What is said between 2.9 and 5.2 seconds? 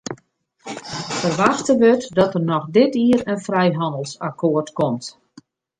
jier in frijhannelsakkoart komt.